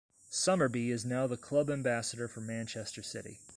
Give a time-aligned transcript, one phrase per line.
[0.31, 3.39] Summerbee is now the Club Ambassador for Manchester City.